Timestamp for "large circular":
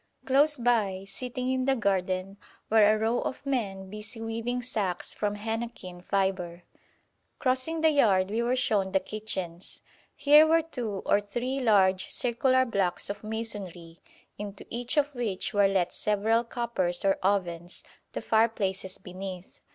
11.59-12.65